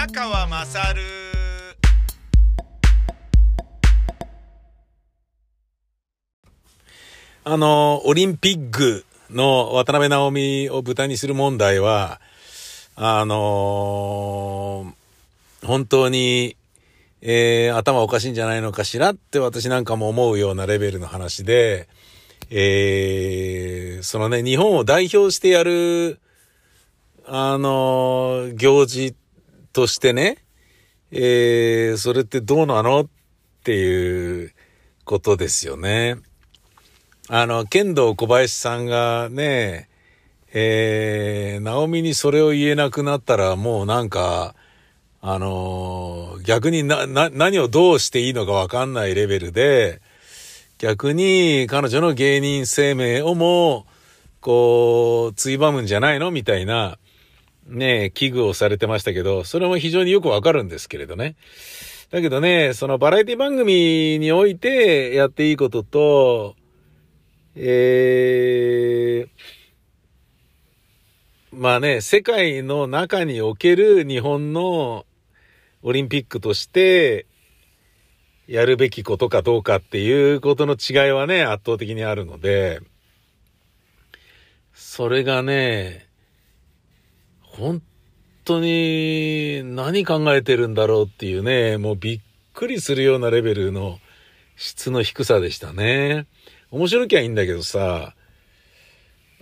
[0.00, 1.02] 宮川まさる
[7.44, 12.18] あの、オリンピックの渡辺直美を舞台にする問題は、
[12.96, 16.56] あのー本当に、
[17.20, 21.88] えー頭おかしいんじゃないのかしらって私なんかも思うようなレベルの話で、
[22.48, 26.18] えーそのね、日本を代表してやる、
[27.26, 29.14] あのー行事
[29.72, 30.38] としてね、
[31.12, 33.06] えーそれってどうなのっ
[33.64, 34.52] ていう
[35.04, 36.16] ことですよね。
[37.28, 39.88] あの、剣道小林さんがね、
[40.52, 44.54] えー、ナオミにそれを言えなくなったらもうなんか、
[45.20, 50.00] あのー逆にな、な、何をどうしていいのかわかんないレベルで、
[50.78, 53.84] 逆に彼女の芸人生命をもう、
[54.40, 56.98] こう、ついばむんじゃないのみたいな、
[57.70, 61.36] ね、危惧をされてましたけど、それも非常によくわかるんですけれどね。
[62.10, 66.56] だけどね、そのバラエティ番組においてやっていいことと、
[67.54, 69.28] えー、
[71.52, 75.06] まあね、世界の中における日本の
[75.82, 77.26] オリンピックとして
[78.48, 82.80] やるべきことかどうかっていうことの違いはね、圧倒的にあるので、
[84.74, 86.09] それがね、
[87.56, 87.82] 本
[88.44, 92.20] 当に何考えてるんだろうっていうね、もうびっ
[92.54, 93.98] くりするようなレベルの
[94.56, 96.26] 質の低さでしたね。
[96.70, 98.14] 面白きゃいいんだけどさ、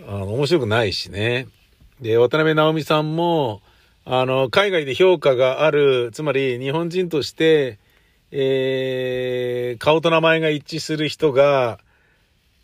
[0.06, 1.48] あの、面白くないしね。
[2.00, 3.60] で、渡辺直美さんも、
[4.04, 7.78] あの、海外で評価がある、つまり日本人として、
[8.30, 11.78] えー、顔と名前が一致する人が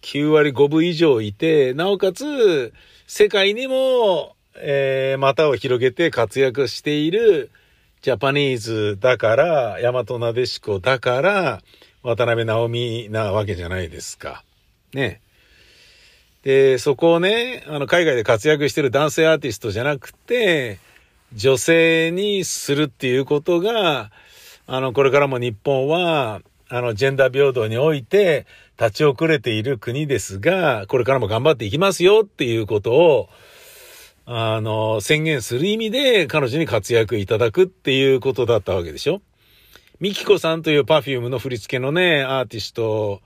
[0.03, 2.73] 9割5分以上いて、なおかつ、
[3.07, 7.51] 世界にも、えー、股を広げて活躍している
[8.03, 11.63] ジャパニーズだから、大和なでしこだから、
[12.03, 14.45] 渡辺直美なわけじゃないですか。
[14.93, 15.21] ね。
[16.43, 20.79] で、そこをね、あの、海外で活躍してる男性アーティストじゃなくて、
[21.33, 24.11] 女性にするっていうことが、
[24.67, 28.47] あの、これからも日本は、あの、ジェンダー平等において
[28.79, 33.29] 立ち遅れている国ですが、これからも頑張っていきますよっていうことを、
[34.27, 39.21] あの、宣言する意味で彼女に活躍いただくっていうことだったわけでしょ？
[40.01, 43.21] ミキコさんというパフュームの振り付けのね、アーティスト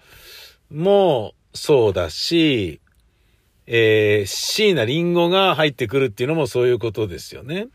[0.71, 2.81] もそうだし、
[3.67, 7.69] えー、椎名林檎が入ってくるっていうのもそういうことですよね。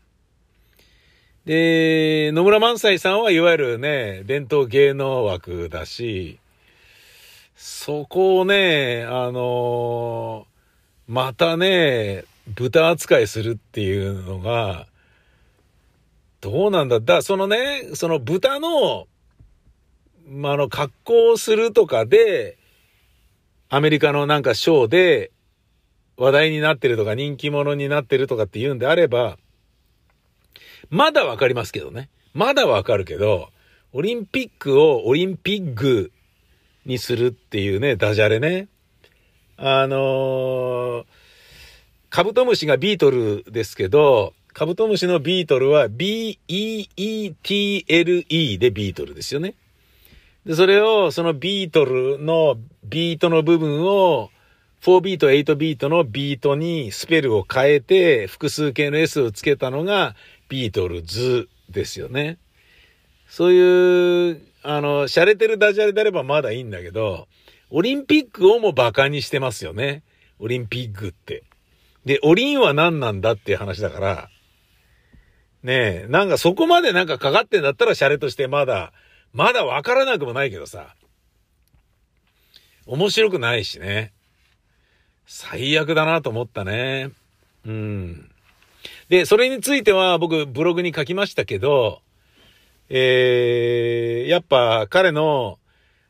[1.44, 6.38] で、野村萬斎さんはいわゆるね、伝統芸能枠だし、
[7.56, 10.54] そこをね、あのー
[11.06, 14.86] またね、豚扱いするっていうのが、
[16.40, 17.00] どうなんだ？
[17.00, 19.06] だ、そのね、その豚の、
[20.28, 22.58] まあ、あの、格好をするとかで、
[23.70, 25.32] アメリカのなんかショーで
[26.16, 29.38] 話題になってるとか人気者になってるとかって言うんであれば、
[30.90, 32.10] まだわかりますけどね。
[32.34, 33.48] まだわかるけど、
[33.92, 36.12] オリンピックをオリンピック
[36.84, 38.68] にするっていうね、ダジャレね。
[39.56, 41.04] あのー
[42.14, 46.38] カブトムシがビートルですけど、カブトムシのビートルは B-E-E-T-L-E
[48.58, 49.56] でビートルですよね。
[50.46, 54.30] で、それを、そのビートルのビートの部分を、
[54.82, 60.14] 4ビート、8ビートのビートにスペルを変えて、複数形の S をつけたのが、
[60.48, 62.38] ビートルズですよね。
[63.28, 67.26] そういう、あの、洒落てるダジャレであればまだいいんだけど、
[67.70, 70.04] オリンピックをもバカにしてますよね。
[70.38, 71.42] オリンピックって。
[72.04, 74.28] で、オリンは何なんだっていう話だから、
[75.62, 78.92] ねえ、なんかそこまでなんかかかってんだったらシャレとしてまだ、
[79.32, 80.94] まだわからなくもないけどさ、
[82.86, 84.12] 面白くないしね。
[85.26, 87.10] 最悪だなと思ったね。
[87.64, 88.30] うん。
[89.08, 92.02] で、それについては僕ブログに書きましたけど、
[92.90, 95.58] えー、やっぱ彼の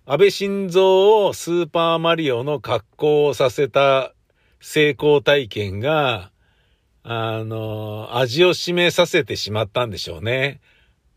[0.06, 4.12] 安倍晋三をスーパーマリオの格好をさせた
[4.66, 6.30] 成功体験が、
[7.02, 10.62] あの、味を占めさせてしまったんでしょうね。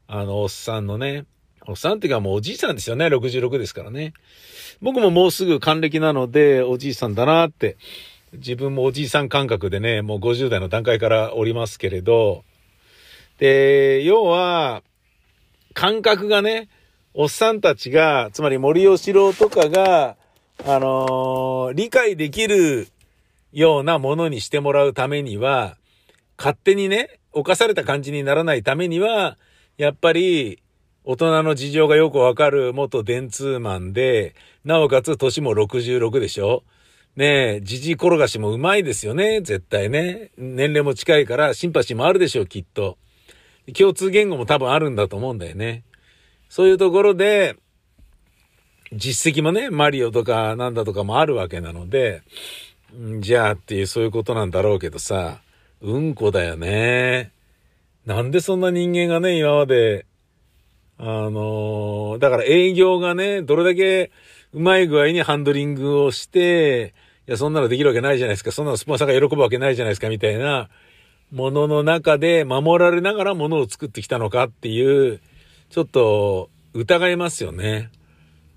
[0.06, 1.24] あの、おっさんのね。
[1.66, 3.06] おっさんっていうかもうおじいさんですよね。
[3.08, 4.12] 66ですからね。
[4.82, 7.78] 僕ももうすぐ還暦なので、おじいさんだなって。
[8.34, 12.44] 自分もおじいさん感覚でね、もう50代の段階からおりますけれど。
[13.40, 14.84] で、要は、
[15.74, 16.68] 感覚がね、
[17.14, 20.18] おっさんたちが、つまり森喜朗とかが、
[20.66, 22.90] あのー理解できる
[23.58, 25.78] ようなものにしてもらうためには、
[26.38, 29.36] 勝手にね、犯された感じにならないためには、
[29.78, 30.62] やっぱり、
[31.04, 36.66] 大人の事情がよくわかる元電通マンで、なおかつ年も66でしょ？
[37.16, 40.30] ねえ、じじい転がしもうまいですよね、絶対ね。
[40.38, 43.00] 年齢も近いからシンパシーもあるでしょう、きっと。
[43.76, 45.84] 共通言語も多分あるんだと思うんだよね。
[46.48, 47.56] そういうところで、
[48.94, 52.22] 実績もね、マリオとかなんだとかもあるわけなので、
[53.20, 55.42] じゃあっていうそういうことなんだろうけどさ、
[55.82, 57.32] うんこだよね。
[58.06, 60.06] なんでそんな人間がね、今まで
[61.00, 64.12] あのー、だから営業がね、どれだけ
[64.54, 66.94] うまい具合にハンドリングをして、
[67.28, 68.52] いや、そんなのできるわけないじゃないですか。
[68.52, 70.70] そんなのスポンサーが喜ぶわけないじゃないですか、みたいな
[71.32, 75.22] ものの中で守られながらものを作ってきたのかっていう、
[75.70, 77.92] ちょっと疑いますよね。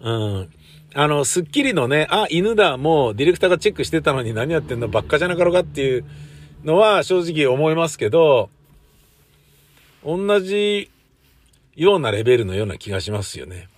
[0.00, 0.50] うん。
[0.94, 6.04] あの、スッキリのね、あ、犬だ、もうディレクターがチェックしてたのに何やってんのばっかじゃなかろうかっていう
[6.64, 8.50] のは正直思いますけど、
[10.04, 10.90] 同じ
[11.76, 13.68] ようなレベルのような気がしますよね。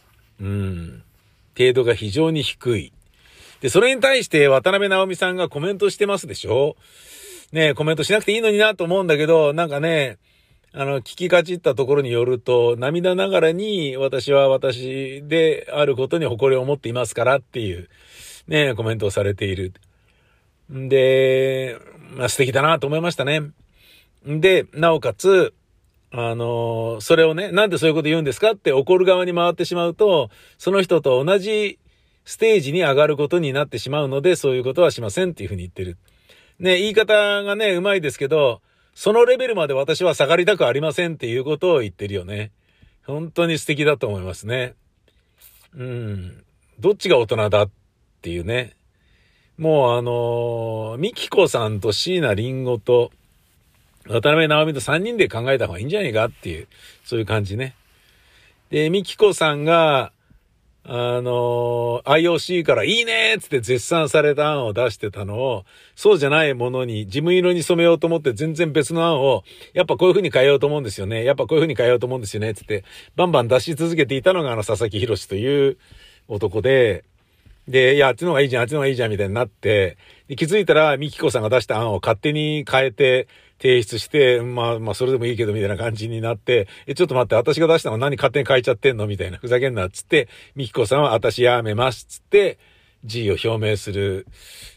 [0.41, 1.03] うん。
[1.57, 2.93] 程度が非常に低い。
[3.61, 6.77] で、それに対して渡辺直美さんがコメントしてますでしょ？
[7.53, 10.17] ねコメントしなくていいのになと思うんだけど、なんかね、
[10.75, 17.91] あの、聞きかじったところによると、涙ながらに私は私であることに誇りを持っていますからっていう、
[18.49, 19.75] ね、コメントをされている。
[20.73, 21.77] んで、
[22.17, 23.51] まあ、素敵だなと思いましたね。
[24.25, 25.53] で、なおかつ、
[26.11, 31.79] あの、それをね、なんでそういうこと言うんですかって怒る側に回ってしまうと、その人と同じ
[32.25, 35.99] ステージに上がることになってしまうので、そういうことはしませんっていうふうに言ってる。
[36.59, 38.63] ね、言い方がね、うまいですけど、
[38.95, 42.51] そのレベルまで私は下がりたくありませんっていうことを言ってるよね。
[43.07, 44.75] 本当に素敵だと思いますね。
[45.75, 46.45] うん。
[46.79, 47.71] どっちが大人だっ
[48.21, 48.75] ていうね。
[49.59, 53.11] もうあのー、ミキコさんと椎名林檎と、
[54.09, 56.69] 渡辺直美と3人で考えた方がいいんじゃないかっていう、
[57.05, 57.75] そういう感じね。
[58.71, 60.13] で、ミキコさんが、
[60.85, 65.65] あの、IOC からいいねっつって絶賛された案を出してたのを、
[65.95, 69.45] そうじゃないものに、事務色に染めようと思って全然別の案を、
[69.75, 71.25] やっぱこういう風に変えようと思うんですよね。
[71.25, 72.53] やっぱこういう風に変えようと思うんですよね。
[72.55, 72.85] つって、
[73.15, 75.79] バンバン出し続けていたのがあの佐々木博という
[76.27, 77.05] 男で、
[77.73, 79.97] で、いや、あっちの方がいいじゃん、あっちの方がいいじゃん、みたいになって、
[80.29, 83.27] で気づいたら、ミキコさんが出した案を勝手に変えて、
[83.61, 89.07] 提出して、まあまあそれでもいいけどみたいな感じになって、え、ちょっと待って、私が出したの何勝手に変えちゃってんの？
[89.07, 89.39] みたいな。
[89.39, 92.59] ふざけんなっつって、ミキコさんは私やめますつって、
[93.05, 94.27] G を表明する、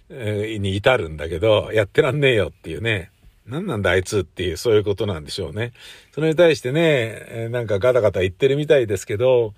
[0.10, 3.12] えー、に至るんだけど、やってらんねえよっていうね。
[3.48, 5.74] 何なんだあいつっていう、そういうことなんでしょうね。
[6.14, 6.82] それに対してね、
[7.28, 9.54] えー、なんかガタガタ言ってるみたいですけど、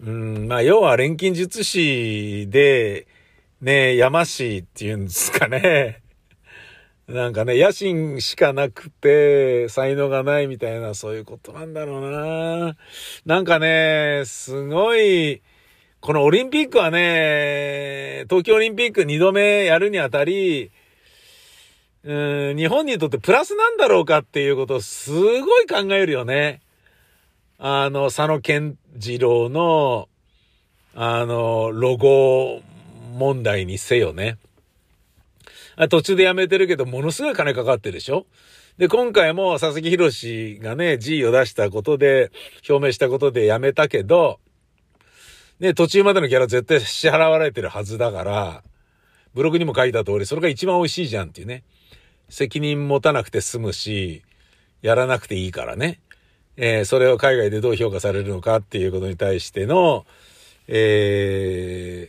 [0.00, 3.06] うん、まあ要は錬金術師で、
[3.60, 6.02] ね、山師っていうんですかね。
[7.08, 12.76] なんかね、野心しかなくて、才能がないみたいな、そういうことなんだろうな。
[13.26, 15.42] なんかね、すごい、
[16.00, 20.70] このオリンピックはね、東京オリンピック2度目やるにあたり、
[22.04, 26.60] うん、日本にとってプラスなんだろうかっていうことをすごい考えるよね。
[27.58, 30.08] あの、佐野健次郎の、
[30.94, 32.62] あの、ロゴ
[33.14, 34.38] 問題にせよね。
[35.88, 38.26] 途中で辞めてるけど、ものすごい金かかってるでしょ？
[38.78, 42.30] で、今回も佐々木博がね、G を出したことで、
[42.68, 44.40] 表明したことで辞めたけど、
[45.60, 48.62] ね、途中までのギャラ絶対支払われてるはずだから、
[49.32, 51.62] ブログにも書いた通り、それが一番美味しいじゃんっていうね。
[52.28, 54.22] 責任持たなくて済むし、
[54.82, 56.00] やらなくていいからね。
[56.56, 60.06] えー、それを海外でどう評価されるのかっていうことに対しての、
[60.68, 62.08] え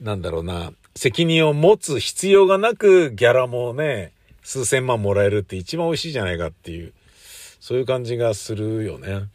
[0.00, 4.12] ー、なんだろうな、責任を持つ必要がなくギャラもね、
[4.42, 6.92] 数千万もらえるって一番美味しいじゃないかっていう、
[7.60, 9.28] そういう感じがするよね。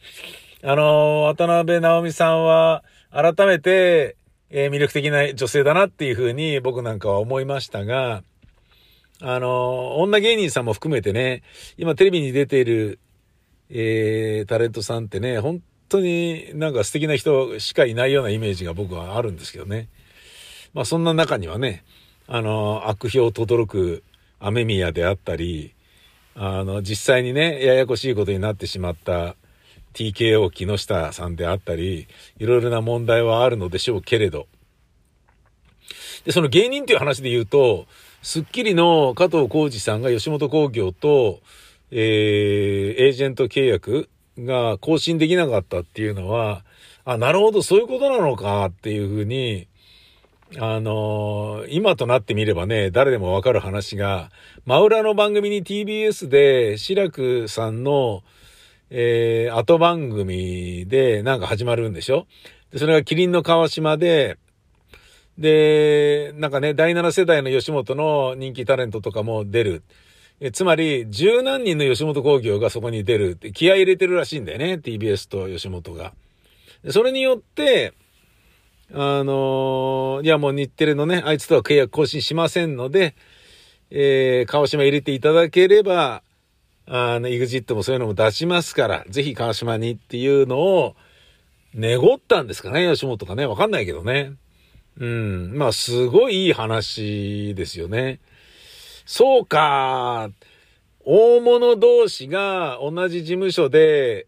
[0.62, 4.16] あの、渡辺直美さんは改めて、
[4.50, 8.22] えー、魅力的な女性だなっていうふうに僕なんかは思いましたが、
[9.20, 11.42] あの、女芸人さんも含めてね、
[11.76, 12.98] 今テレビに出ている、
[13.70, 19.88] えー、タレントさんってね、本当になんか素敵な人しかいないようなイメージが僕はあるんですけどね。
[20.74, 21.84] まあそんな中にはね、
[22.26, 24.02] あの、悪評轟く
[24.40, 25.74] 雨宮であったり、
[26.34, 29.34] あの、実際にね、ややこしいことになってしまった
[29.94, 32.06] TKO 木下さんであったり、
[32.38, 34.46] いろいろな問題はあるのでしょうけれど。
[36.24, 37.86] で、その芸人っていう話で言うと、
[38.22, 41.40] スッキリの加藤浩二さんが吉本興業と、
[41.90, 46.64] えー、エージェント契約が更新できなかったっていうのは、
[47.04, 49.68] あ、なるほど、そういうことなのかっていうふうに、
[50.56, 54.30] あのー、今となってみればね、誰でもわかる話が、
[54.64, 58.22] 真裏の番組に TBS で、志らくさんの、
[58.90, 62.26] えー、後番組でなんか始まるんでしょ？
[62.70, 64.38] で、それがキリンの川島で、
[65.36, 69.82] で、なんかね、第7世代の吉本の人気タレントとかも出る。
[70.40, 74.74] えつまり、十何人の吉本興業がそこに出るって気合入れてるらしいんだよね。
[74.74, 76.12] TBS と吉本が。
[76.90, 77.92] それによって、
[78.92, 83.16] あのー、いやもう日テレのね、あいつとは契約更新しませんので、
[83.90, 86.22] えー、川島入れていただければ、
[86.86, 90.96] あの、EXIT もそういうのも出しますから、ぜひ川島にっていうのを、
[91.74, 93.44] 寝ごったんですかね、吉本がね。
[93.44, 94.32] わかんないけどね。
[94.98, 95.52] うん。
[95.54, 98.20] まあ、すごいいい話ですよね。
[99.10, 100.28] そうか。
[101.02, 104.26] 大物同士が同じ事務所で、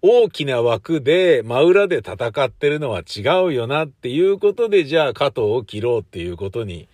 [0.00, 6.88] 大きな枠で真裏で戦ってるのは違うよなっていうことで、じゃあ加藤を切ろうっていうことに。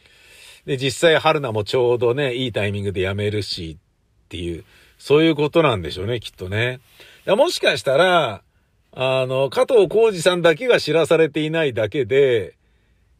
[0.67, 3.79] で、実際春菜もちょうどね、いいタイミングで辞めるし
[4.25, 4.65] っていう、
[4.99, 6.81] そういうことなんでしょうね、きっとね。
[7.29, 8.43] もしかしたら、
[8.91, 12.57] あの、加藤浩二さんだけが知らされていないだけで、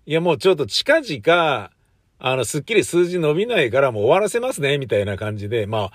[0.07, 1.71] いやもうちょっと近々、
[2.25, 5.93] あの、すっきり数字伸びないからもう終わらせますね、みたいな感じで、まあ、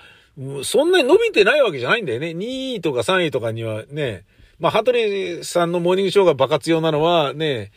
[0.62, 2.28] そんなに伸びてないわけじゃないんだよね。
[2.28, 4.24] 2位とか3位とかにはね、
[4.60, 7.70] まあ、羽鳥さんのモーニングショーがバカ強なのはね、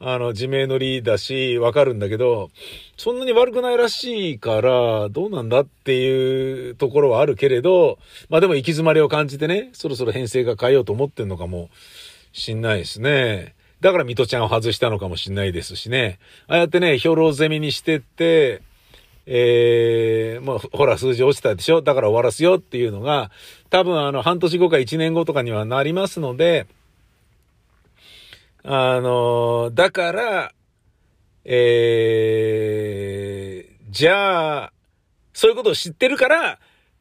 [0.00, 2.50] あの、自明のりだし、わかるんだけど、
[2.98, 11.70] そんなに悪くないらしいから、どうなんだっていうところはあるけれど、まあでも行き詰まりを感じてね、そろそろ編成が変えようと思ってんのかも
[12.32, 13.54] しんないですね。
[13.84, 16.18] だから水戸ちゃんを外したのかもしんないですしね。
[16.46, 18.62] ああやってね、兵糧攻めにしてって、
[19.26, 21.82] えー、もうほら数字落ちたでしょ？
[21.82, 23.30] だから終わらすよっていうのが、
[23.68, 26.66] 多分あの半年後か1年後とかにはなりますので、
[28.62, 30.54] あの、だから、
[31.44, 34.72] えー、じゃあ、
[35.34, 36.58] そういうことを知ってるから、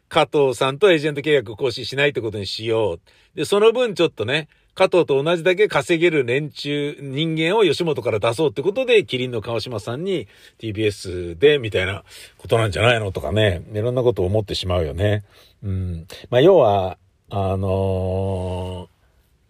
[0.09, 3.37] 加藤さんとエージェント契約を更新しないってことにしよう。
[3.37, 10.27] で、その分ちょっとね、加藤と同じだけ稼げる連中、人間を吉本から出そうってことで、キリンの川島さんに
[10.59, 12.03] TBS で、みたいな
[12.37, 15.23] ことなんじゃないのとかね、いろんなことを思ってしまうよね。
[15.63, 16.07] うん。
[16.31, 16.97] まあ、要は、
[17.29, 18.89] あの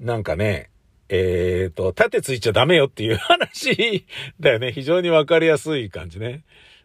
[0.01, 0.69] ー、なんかね、
[1.07, 4.05] えっ、ー、と、盾ついちゃダメよっていう話
[4.39, 4.71] だよね。
[4.71, 6.43] 非常にわかりやすい感じね。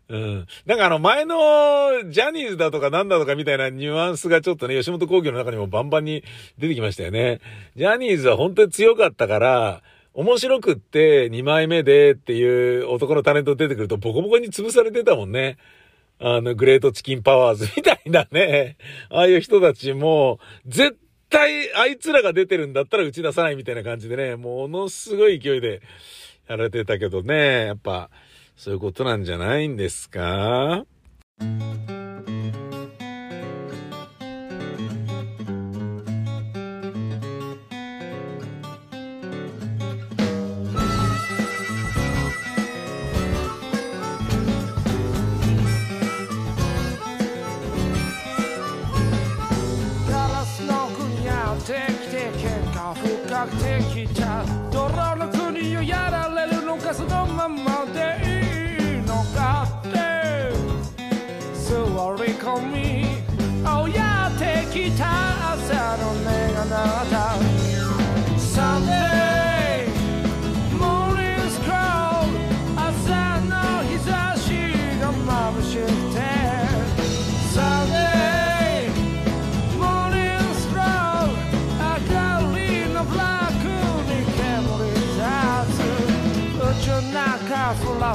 [0.09, 0.47] うん。
[0.65, 6.25] なんかあの前のジャニーズだとかなんだとかみたいなニュアンスがちょっとね、吉本興業の中にもバンバンに
[6.57, 7.41] 出てきましたよね。
[7.77, 9.83] ジャニーズは本当に強かったから、
[10.15, 15.59] 面白くって2枚目でっていう男のタレント出てくるとボコボコに潰されてたもんね。
[16.21, 18.77] あの、グレートチキンパワーズみたいなね。
[19.11, 20.99] ああいう人たちも、絶
[21.31, 25.83] 対あいつらが出てるんだったら打ち出さないみたいな感じでね、ものすごい勢いで
[26.49, 28.11] やられてたけどね、やっぱ、
[28.59, 30.85] そういうことなんじゃないんですか？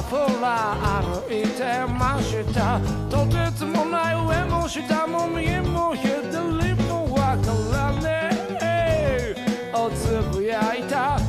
[0.02, 8.23] ふら歩いてましたとてつもない上も下も右も左もわからねえお
[9.90, 11.23] つぶやいた。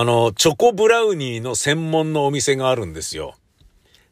[0.00, 3.34] あの、チョコブラウニーの専門のお店があるんですよ。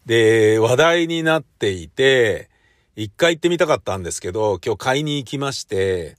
[0.04, 2.50] で、話題になっていて、
[2.96, 6.16] 一回行ってみたかったんですけど、今日買いに行きまして、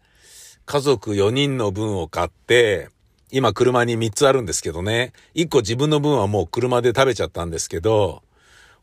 [0.66, 2.88] 家族4人の分を買って、
[3.30, 5.12] 今車に3つあるんですけどね。
[5.36, 8.24] 1個自分の分はもう車で食べちゃったんですけど、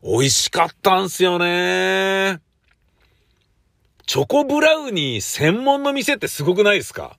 [0.03, 2.41] 美味しかったんすよね。
[4.05, 7.17] チョコブラウニー専門の店ってすごくないですか？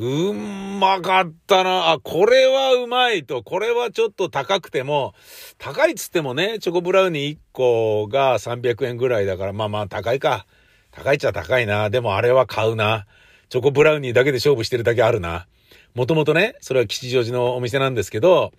[0.00, 1.90] うまかったな。
[1.90, 3.42] あ、これはうまいと。
[3.42, 5.12] これはちょっと高くても、
[5.58, 10.46] 高いっつってもね、チョコブラウニー1個が300円ぐらいだから、まあまあ高いか。
[10.92, 11.90] 高いっちゃ高いな。
[11.90, 13.06] でもあれは買うな。
[13.48, 15.48] チョコブラウニーだけで勝負してるだけあるな。
[15.96, 18.52] もともとね、それは吉祥寺のお店なんですけど、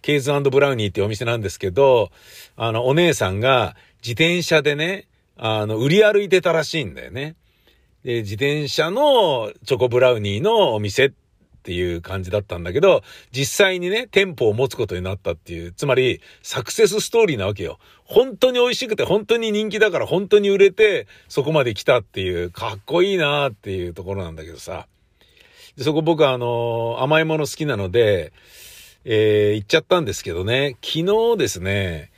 [0.00, 2.10] ケーズブラウニーっていうお店なんですけど、
[2.56, 7.36] あの、お姉さんが自転車でね、あの、売り歩いてたらしいんだよね。
[8.06, 11.12] で、自転車のチョコブラウニーのお店っ
[11.64, 17.80] ていう感じだったんだけど、実際にね、店舗を持つことになったっていう、つまり、サクセスストーリーなわけよ。
[18.04, 24.86] 本当に美味しくて、本当に人気だから、本当に売れて、そこまで来たっていう、かっこいいなっていうところなんだけどさ。
[25.76, 28.32] そこ僕はあの、甘いもの好きなので、
[29.04, 30.98] えー、行っちゃったんですけどね、昨
[31.32, 32.12] 日ですね、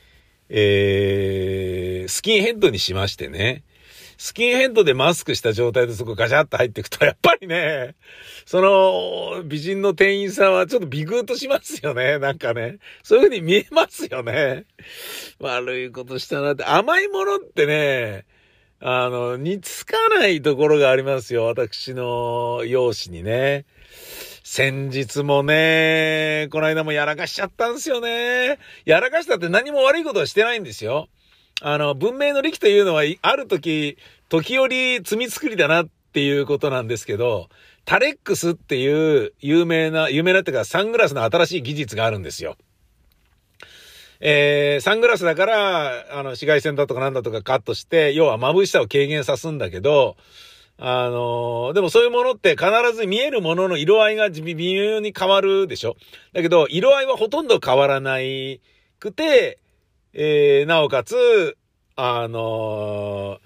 [0.49, 3.63] えー、スキンヘッドにしましてね、
[4.21, 7.95] スキンヘッドでマスクした状態でそこガチャッと入っていくと、やっぱりね、
[8.45, 12.19] その、美人の店員さんはちょっとビクッとしますよね。
[12.19, 12.79] なんかね。
[13.01, 14.65] そういう風に見えますよね。
[15.39, 16.65] 悪いことしたなって。
[16.65, 18.25] 甘いものってね、
[18.81, 21.45] あの、似つかないところがありますよ。
[21.45, 23.63] 私の容姿にね。
[24.43, 28.59] 先日もね、この間もやらかしちゃったんですよね。
[28.83, 31.07] やらかしたって何も悪いことはしてないんですよ。
[31.61, 33.97] あの、文明の利器というのは、ある時、
[34.29, 37.49] 時折罪作りだなっていうことなんですけど、
[37.85, 42.55] タレックスっていう有名な、有名なっていうかサングラスの新しい技術があるんですよ。
[44.21, 50.17] えー、サングラスだから、あの、紫外線だとかなんだとかカットして、要は眩しさを軽減さすんだけど、
[50.77, 55.95] あのー、でもそういうものって必ず見えるものの色合いが微妙に変わるでしょ
[56.33, 58.61] だけど、色合いはほとんど変わらない
[58.99, 59.59] くて、
[60.13, 61.57] えー、なおかつ、
[61.99, 63.39] あのー、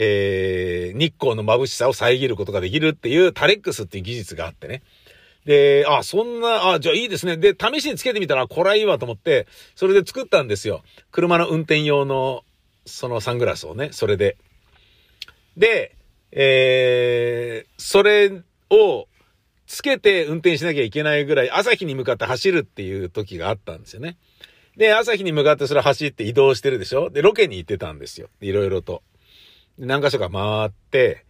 [0.00, 4.82] えー、日光の眩しさを遮ることができるっていうタレックスっていう技術があってね。
[5.44, 7.36] で、あ、そんな、あ、じゃあいいですね。
[7.36, 10.82] で、試しにつけてみたら、これはいいわと思って、それで作ったんですよ。
[11.10, 12.44] 車の運転用の、
[12.84, 14.36] そのサングラスをね、それで。
[15.56, 15.96] で、
[16.32, 19.08] えー、それを
[19.66, 24.16] つけて運転しなきゃいけないぐらい朝日に向かって走るっていう時があったんですよね。
[24.78, 27.10] で、朝日に向かってそれ走って移動してるでしょ？
[27.10, 28.28] で、ロケに行ってたんですよ。
[28.40, 29.02] いろいろと。
[29.76, 31.26] 何箇所か回って、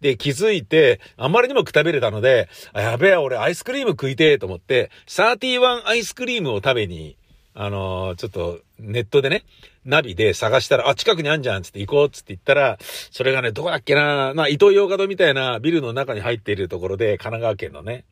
[0.00, 7.16] で、気づいて、あまりにもくたびれたので、あ、やべえ、俺アイスクリーム食いてえと思って、31アイスクリームを食べに
[7.54, 9.44] あのー、ちょっとネットでね、
[9.84, 12.78] ナビで探したら、あ、近くにあんじゃんつって行こうつって言ったら、
[13.10, 18.04] それがね、どこだっけなまあ、伊東洋華堂みたいなビルの中に入っているところで、神奈川県のね。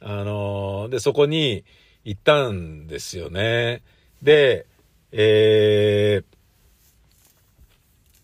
[0.00, 1.64] あのー、で、そこに
[2.04, 3.82] 行ったんですよね。
[4.22, 4.66] で、
[5.12, 6.22] え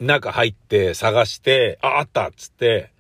[0.00, 2.90] ー、中入って探して、あ、あったっつって、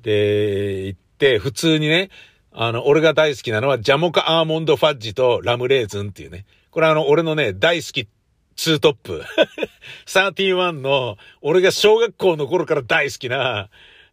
[0.00, 2.10] で、行って、普通にね、
[2.52, 6.46] あの、俺が大好きなのはジャモカアーモンドファッジとラムレーズンっていうね。
[6.70, 8.08] これあの、俺のね、大好き
[8.56, 9.24] ツートップ。
[10.06, 13.70] 31の、俺が小学校の頃から大好きな、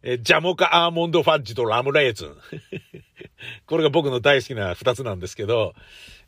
[0.08, 2.36] えジャモカアーモンドファッジとラムレーズン。
[3.66, 5.74] これが僕の大好きな二つなんですけど、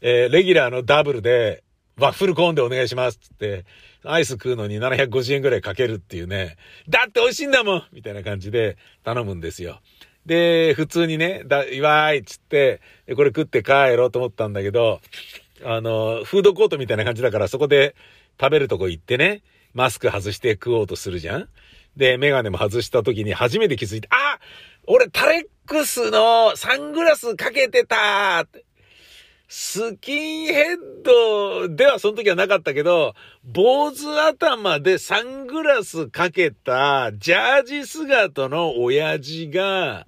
[0.00, 1.62] えー、レギュラーのダブルで、
[1.96, 3.64] ワッフルコーンでお願いしますって、
[4.02, 6.56] アイス食うのに750円ぐらいかけるっていうね、
[6.88, 9.80] だって美味しいんだもんみたいな感じで頼むんですよ。
[10.26, 12.80] で、普通にね、だ、いわーいっつって、
[13.14, 15.00] これ食って帰ろうと思ったんだけど、
[15.62, 17.94] あの、フードコートみたいな感じだからそこで
[18.40, 21.48] 食べるとこ行ってね、マスク外して食おうとするじゃん
[21.98, 24.38] で、メガネも外した時に初めて気づいて、あ
[24.86, 28.46] 俺タレックスのサングラスかけてた。
[29.48, 40.06] スキンヘッドではその時はなかったけど、坊主頭でサングラスかけたジャージ姿の親父が、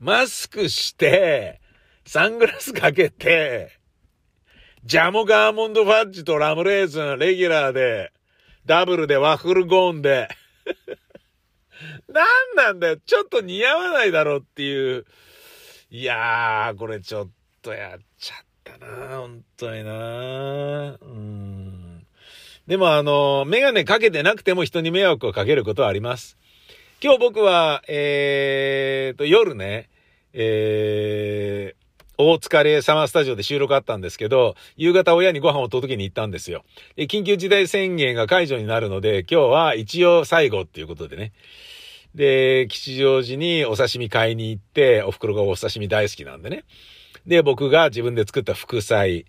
[0.00, 1.60] マスクして、
[2.04, 3.70] サングラスかけて、
[4.84, 8.12] ジャモガーモンドファッジとラムレーズン、レギュラーで、
[8.66, 10.28] ダブルでワッフルゴーンで。
[12.08, 12.96] 何なんだよ。
[12.98, 15.04] ちょっと似合わないだろうっていう。
[15.90, 17.28] いやー、これちょっ
[17.62, 22.06] とやっちゃったな本当になうん。
[22.66, 26.38] でもあの、メガネかけてなくても人に迷惑をかけることはあります。
[27.02, 29.90] 今日僕は、えーと、夜ね、
[30.32, 31.83] えー、
[32.16, 36.64] 大塚レサマースタジオで収録あったんですけど、夕方親にご飯を届けに行ったんですよ。
[36.96, 41.32] で、緊急事態宣言が解除になるので、今日は一応最後っていうことでね。
[42.14, 46.64] で、吉祥寺にお刺身買いに行って、お袋がお刺身大好きなんでね。
[47.26, 49.26] で、僕が自分で作った副菜、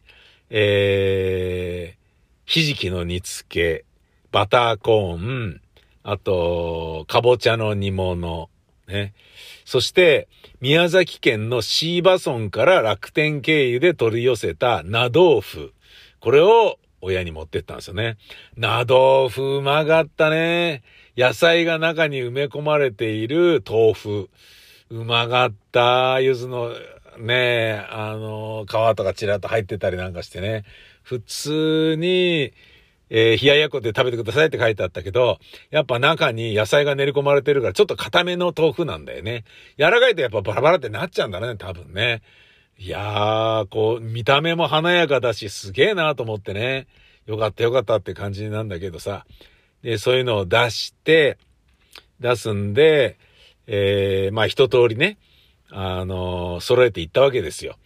[0.49, 2.05] えー、
[2.45, 3.85] ひじきの煮付け、
[4.31, 5.61] バターコーン、
[6.03, 8.49] あと、かぼちゃの煮物、
[8.87, 9.13] ね。
[9.65, 10.27] そして、
[10.61, 15.73] 宮崎県のシーバ村から楽天経由で取り寄せた納豆腐。
[16.19, 18.17] これを親に持ってったんですよね。
[18.57, 20.83] 納豆腐うまかったね。
[21.17, 24.29] 野菜が中に埋め込まれている豆腐。
[24.89, 26.19] うまかった。
[26.19, 26.71] 柚子の
[27.19, 30.63] ね、あの、皮とかちらっと入ってたりなんかしてね。
[31.03, 32.53] 普通に、
[33.09, 35.39] えー、冷ややっこで食べてくださいって書いてあったけど、
[35.69, 39.43] やっぱ中に野菜が練り込まれてるから、ちょっと固めの豆腐なんだよね。
[39.77, 42.21] 柔らかいとやっぱバラバラってなっちゃうんだね、多分ね。
[42.77, 46.87] いやー、こう、見た目も華やかだし、すげえなと思ってね。
[47.25, 49.25] よかったよかったって感じなんだけどさ。
[49.81, 51.37] で、そういうのを出して、
[52.19, 53.17] 出すんで、
[53.67, 55.17] えー、まあ一通りね、
[55.69, 57.77] あのー、揃えていったわけですよ。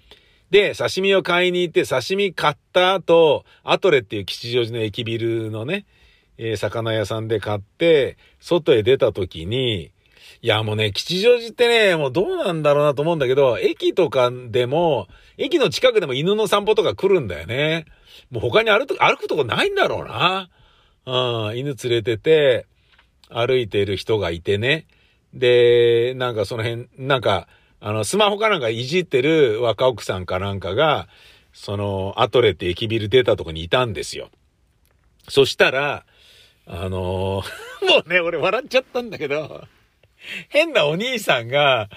[0.51, 5.85] で、刺身を買いに行って、刺身買った後、アトレっていう吉祥寺の駅ビルのね、
[6.38, 9.91] えー、魚屋さんで買って、外へ出た時に、
[10.41, 15.07] いや、もうね、吉祥寺ってね、もうどうなんだろうなと思うんだけど、駅とかでも、
[15.38, 17.85] 駅の近くでも犬の散歩とか来るんだよね。
[18.31, 20.49] もう他に歩く、歩くとこないんだろうな。
[21.05, 22.67] うん、犬連れてて、
[23.29, 24.88] 歩いてる人がいてね。
[25.33, 27.47] で、なんかその辺、なんか、
[27.81, 31.07] あの、スマホかなんかいじってる若奥さんかなんかが、
[31.53, 34.29] その、アトレって駅ビル出たとこにいたんですよ。
[35.27, 36.05] そしたら、
[36.65, 39.65] あのー、 もうね、俺笑っちゃったんだけど、
[40.49, 41.89] 変なお兄さんが、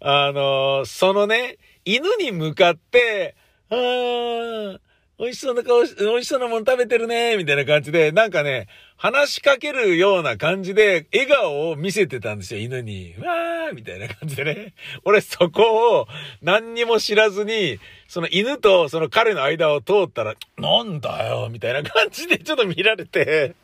[0.00, 3.36] あのー、そのね、犬に向かって、
[3.68, 4.80] あー、
[5.18, 13.14] 美味しそうな顔し、美味しそうなもの食べてるね、みたいな感じで、なんかね、話しかけるような感じで、笑顔を見せてたんですよ、犬に。
[13.18, 14.74] わーみたいな感じでね。
[15.04, 16.08] 俺そこを
[16.40, 17.78] 何にも知らずに、
[18.08, 23.54] その犬とその彼の間を通ったら、なんだよ、みたいな感じでちょっと見られて、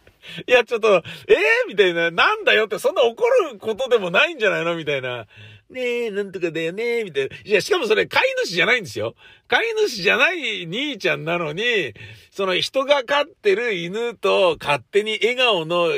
[0.46, 4.76] いや、ちょっと、えー、みたいな、なんだよって、そんな怒ることでもないんじゃないの？
[4.76, 5.26] みたいな。
[5.72, 7.36] ねえ、なんとかだよねみたいな。
[7.44, 9.14] いや、しかもそれ飼い主じゃないんですよ。
[9.48, 11.94] 飼い主じゃない兄ちゃんなのに、
[12.30, 15.88] その人が飼ってる犬と勝手に笑顔の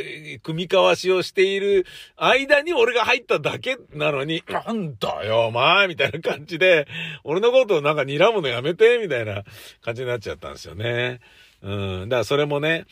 [0.42, 6.87] 組み交わしをしている間に俺が入っただけなのに、なんだよ、お前みたいな感じで、
[7.24, 9.44] 俺のことをなんか睨むのやめてみたいな
[9.82, 11.20] 感じになっちゃったんですよね。
[11.62, 12.08] うん。
[12.08, 12.87] だからそれもね、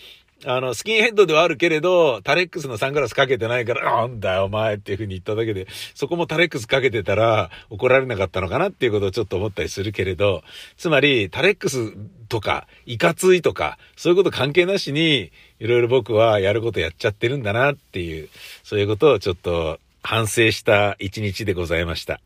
[0.45, 10.43] あの、スキンヘッドではあるけれど、タレックスのサングラスかけてないから、なんだよお前っていう風に言っただけで、そこもタレックスかけてたら怒られなかったのかなっていうことをちょっと思ったりするけれど、
[10.77, 11.93] つまり、タレックス
[12.29, 18.29] とか、いかついとか、そういうこと関係なしに、いろいろ僕はやることやっちゃってるんだなっていう、
[18.65, 22.21] そういうことをちょっと反省した一日でございました。